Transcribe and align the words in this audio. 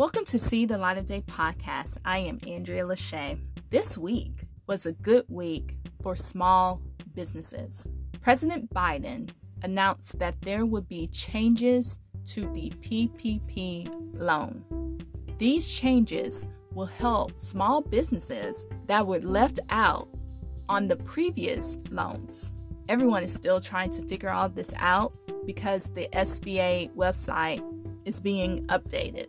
Welcome 0.00 0.24
to 0.28 0.38
See 0.38 0.64
the 0.64 0.78
Light 0.78 0.96
of 0.96 1.04
Day 1.04 1.20
podcast. 1.20 1.98
I 2.06 2.20
am 2.20 2.40
Andrea 2.46 2.84
Lachey. 2.84 3.38
This 3.68 3.98
week 3.98 4.46
was 4.66 4.86
a 4.86 4.92
good 4.92 5.26
week 5.28 5.76
for 6.02 6.16
small 6.16 6.80
businesses. 7.14 7.86
President 8.22 8.72
Biden 8.72 9.28
announced 9.62 10.18
that 10.18 10.40
there 10.40 10.64
would 10.64 10.88
be 10.88 11.08
changes 11.08 11.98
to 12.28 12.50
the 12.54 12.72
PPP 12.80 13.92
loan. 14.14 14.64
These 15.36 15.70
changes 15.70 16.46
will 16.72 16.86
help 16.86 17.38
small 17.38 17.82
businesses 17.82 18.64
that 18.86 19.06
were 19.06 19.20
left 19.20 19.60
out 19.68 20.08
on 20.66 20.88
the 20.88 20.96
previous 20.96 21.76
loans. 21.90 22.54
Everyone 22.88 23.22
is 23.22 23.34
still 23.34 23.60
trying 23.60 23.90
to 23.90 24.02
figure 24.04 24.30
all 24.30 24.48
this 24.48 24.72
out 24.78 25.12
because 25.44 25.90
the 25.90 26.08
SBA 26.14 26.90
website 26.94 27.62
is 28.06 28.18
being 28.18 28.66
updated 28.68 29.28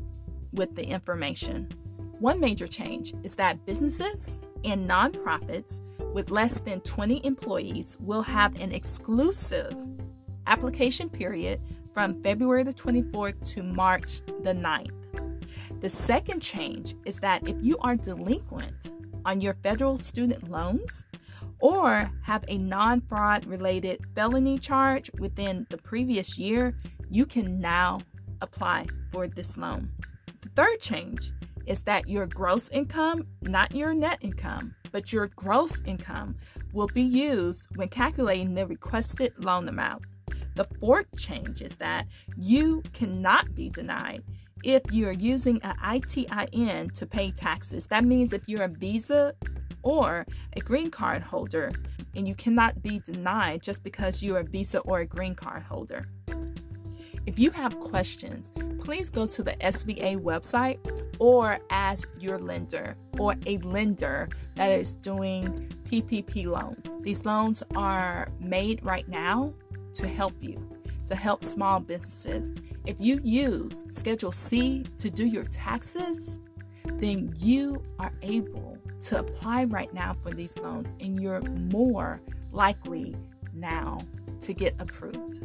with 0.54 0.76
the 0.76 0.84
information. 0.84 1.70
One 2.20 2.40
major 2.40 2.68
change 2.68 3.14
is 3.24 3.36
that 3.36 3.66
businesses 3.66 4.40
and 4.64 4.88
nonprofits 4.88 5.82
with 6.14 6.30
less 6.30 6.60
than 6.60 6.82
20 6.82 7.26
employees 7.26 7.98
will 8.00 8.22
have 8.22 8.60
an 8.60 8.72
exclusive 8.72 9.76
application 10.48 11.10
period 11.10 11.60
from 11.94 12.22
February 12.22 12.64
the 12.64 12.74
24th 12.74 13.54
to 13.54 13.64
March 13.64 14.22
the 14.44 14.54
9th. 14.54 14.92
The 15.82 15.90
second 15.90 16.42
change 16.42 16.96
is 17.06 17.20
that 17.20 17.48
if 17.48 17.56
you 17.62 17.78
are 17.80 17.96
delinquent 17.96 18.92
on 19.26 19.42
your 19.42 19.56
federal 19.64 19.98
student 19.98 20.50
loans 20.50 21.06
or 21.60 22.12
have 22.24 22.44
a 22.48 22.58
non 22.58 23.02
fraud 23.02 23.46
related 23.46 24.02
felony 24.16 24.58
charge 24.58 25.10
within 25.20 25.66
the 25.70 25.78
previous 25.78 26.38
year, 26.38 26.76
you 27.10 27.26
can 27.26 27.60
now 27.60 28.00
apply 28.42 28.88
for 29.12 29.28
this 29.28 29.58
loan. 29.58 29.90
The 30.42 30.50
third 30.50 30.80
change 30.80 31.32
is 31.66 31.84
that 31.84 32.10
your 32.10 32.26
gross 32.26 32.70
income, 32.70 33.28
not 33.42 33.74
your 33.76 33.94
net 33.94 34.18
income, 34.22 34.76
but 34.92 35.14
your 35.14 35.28
gross 35.36 35.80
income, 35.86 36.36
will 36.74 36.88
be 36.88 37.04
used 37.04 37.68
when 37.76 37.88
calculating 37.90 38.54
the 38.54 38.66
requested 38.66 39.34
loan 39.38 39.70
amount. 39.70 40.04
The 40.56 40.68
fourth 40.80 41.08
change 41.18 41.62
is 41.62 41.76
that 41.78 42.08
you 42.38 42.84
cannot 42.94 43.56
be 43.56 43.70
denied 43.70 44.24
if 44.64 44.84
you're 44.92 45.12
using 45.12 45.62
an 45.64 45.76
ITIN 45.84 46.94
to 46.94 47.06
pay 47.06 47.32
taxes. 47.32 47.88
That 47.88 48.04
means 48.04 48.34
if 48.34 48.42
you're 48.48 48.64
a 48.64 48.68
Visa 48.68 49.34
or 49.84 50.26
a 50.54 50.60
green 50.60 50.92
card 50.92 51.24
holder, 51.24 51.72
and 52.16 52.28
you 52.28 52.36
cannot 52.36 52.82
be 52.84 53.00
denied 53.00 53.64
just 53.64 53.84
because 53.84 54.22
you're 54.22 54.40
a 54.40 54.44
Visa 54.44 54.80
or 54.80 55.00
a 55.00 55.06
green 55.06 55.36
card 55.36 55.64
holder. 55.64 56.08
If 57.28 57.38
you 57.38 57.52
have 57.52 57.80
questions, 57.80 58.52
please 58.80 59.12
go 59.12 59.28
to 59.28 59.44
the 59.44 59.52
SBA 59.62 60.22
website 60.22 60.80
or 61.20 61.60
ask 61.70 62.08
your 62.20 62.40
lender 62.40 62.96
or 63.20 63.36
a 63.46 63.58
lender 63.60 64.28
that 64.56 64.72
is 64.72 64.96
doing 64.96 65.72
PPP 65.84 66.48
loans. 66.48 66.90
These 67.02 67.24
loans 67.24 67.62
are 67.76 68.28
made 68.40 68.84
right 68.84 69.08
now 69.08 69.54
to 69.94 70.08
help 70.08 70.34
you, 70.42 70.68
to 71.06 71.16
help 71.16 71.44
small 71.44 71.80
businesses. 71.80 72.54
If 72.88 72.96
you 73.00 73.22
use 73.24 73.84
Schedule 73.90 74.32
C 74.32 74.84
to 74.98 75.12
do 75.12 75.26
your 75.28 75.44
taxes, 75.44 76.40
then 76.86 77.34
you 77.38 77.84
are 78.00 78.14
able 78.24 78.80
to 79.02 79.20
apply 79.20 79.66
right 79.66 79.94
now 79.94 80.16
for 80.24 80.32
these 80.32 80.58
loans 80.58 80.96
and 81.00 81.22
you're 81.22 81.42
more 81.42 82.20
likely 82.52 83.16
now 83.54 84.00
to 84.40 84.54
get 84.54 84.74
approved. 84.80 85.44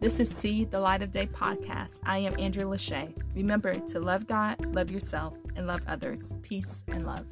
This 0.00 0.20
is 0.20 0.28
See 0.28 0.64
the 0.64 0.80
Light 0.80 1.02
of 1.02 1.10
Day 1.10 1.26
podcast. 1.26 2.00
I 2.04 2.18
am 2.18 2.38
Andrea 2.38 2.66
Lachey. 2.66 3.14
Remember 3.34 3.78
to 3.78 4.00
love 4.00 4.26
God, 4.26 4.74
love 4.74 4.90
yourself, 4.90 5.38
and 5.56 5.66
love 5.66 5.82
others. 5.86 6.34
Peace 6.42 6.84
and 6.88 7.06
love. 7.06 7.26